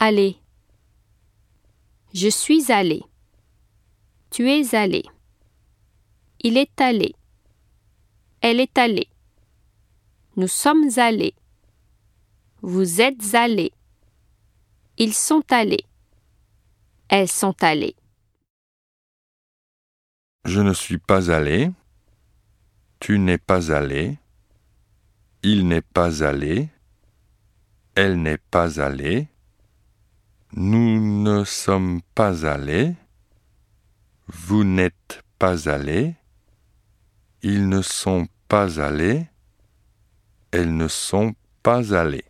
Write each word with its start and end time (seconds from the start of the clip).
Aller. 0.00 0.38
Je 2.14 2.28
suis 2.28 2.70
allé. 2.70 3.02
Tu 4.30 4.48
es 4.48 4.72
allé. 4.76 5.02
Il 6.38 6.56
est 6.56 6.80
allé. 6.80 7.16
Elle 8.40 8.60
est 8.60 8.78
allée. 8.78 9.08
Nous 10.36 10.46
sommes 10.46 10.88
allés. 10.98 11.34
Vous 12.62 13.00
êtes 13.00 13.34
allés. 13.34 13.72
Ils 14.98 15.14
sont 15.14 15.42
allés. 15.50 15.84
Elles 17.08 17.28
sont 17.28 17.56
allées. 17.60 17.96
Je 20.44 20.60
ne 20.60 20.74
suis 20.74 20.98
pas 20.98 21.32
allé. 21.32 21.72
Tu 23.00 23.18
n'es 23.18 23.38
pas 23.38 23.72
allé. 23.72 24.16
Il 25.42 25.66
n'est 25.66 25.82
pas 25.82 26.22
allé. 26.22 26.68
Elle 27.96 28.22
n'est 28.22 28.38
pas 28.38 28.80
allée. 28.80 29.26
Nous 30.54 31.22
ne 31.22 31.44
sommes 31.44 32.00
pas 32.14 32.46
allés. 32.46 32.94
Vous 34.28 34.64
n'êtes 34.64 35.22
pas 35.38 35.68
allé. 35.68 36.14
Ils 37.42 37.68
ne 37.68 37.82
sont 37.82 38.26
pas 38.48 38.80
allés. 38.80 39.26
Elles 40.50 40.74
ne 40.74 40.88
sont 40.88 41.34
pas 41.62 41.94
allées. 41.94 42.24